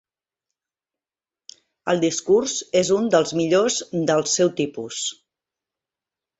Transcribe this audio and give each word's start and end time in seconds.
El 1.93 2.01
discurs 2.05 2.57
és 2.83 2.91
un 2.97 3.11
dels 3.17 3.37
millors 3.43 3.79
del 4.11 4.27
seu 4.35 4.53
tipus. 4.65 5.07